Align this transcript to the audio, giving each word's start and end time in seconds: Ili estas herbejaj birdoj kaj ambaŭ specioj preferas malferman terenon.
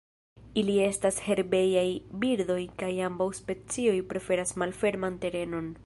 Ili 0.61 0.77
estas 0.85 1.19
herbejaj 1.25 1.85
birdoj 2.23 2.57
kaj 2.83 2.91
ambaŭ 3.11 3.31
specioj 3.43 3.97
preferas 4.15 4.57
malferman 4.65 5.25
terenon. 5.27 5.71